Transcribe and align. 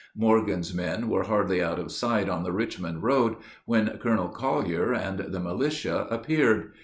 Morgan's 0.15 0.73
men 0.73 1.09
were 1.09 1.25
hardly 1.25 1.61
out 1.61 1.77
of 1.77 1.91
sight 1.91 2.27
on 2.27 2.41
the 2.41 2.51
Richmond 2.51 3.03
road 3.03 3.35
when 3.65 3.99
Colonel 3.99 4.29
Collier 4.29 4.93
and 4.93 5.19
the 5.19 5.39
militia 5.39 6.07
appeared. 6.09 6.71